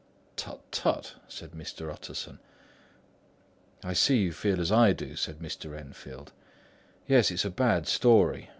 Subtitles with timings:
[0.35, 1.93] "Tut tut!" said Mr.
[1.93, 2.39] Utterson.
[3.83, 5.79] "I see you feel as I do," said Mr.
[5.79, 6.31] Enfield.
[7.05, 8.49] "Yes, it's a bad story.